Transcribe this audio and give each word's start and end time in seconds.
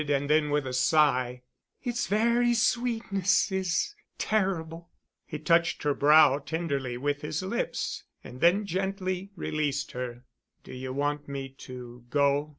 And 0.09 0.27
then 0.31 0.49
with 0.49 0.65
a 0.65 0.73
sigh, 0.73 1.43
"Its 1.83 2.07
very 2.07 2.55
sweetness—is—terrible——" 2.55 4.89
He 5.27 5.37
touched 5.37 5.83
her 5.83 5.93
brow 5.93 6.39
tenderly 6.39 6.97
with 6.97 7.21
his 7.21 7.43
lips 7.43 8.03
and 8.23 8.41
then 8.41 8.65
gently 8.65 9.29
released 9.35 9.91
her. 9.91 10.23
"Do 10.63 10.73
you 10.73 10.91
want 10.91 11.27
me 11.27 11.49
to 11.49 12.03
go?" 12.09 12.49